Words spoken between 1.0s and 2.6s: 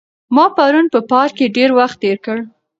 پارک کې ډېر وخت تېر کړ.